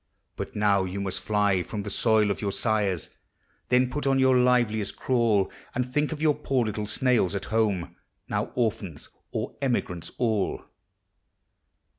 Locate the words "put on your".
3.91-4.35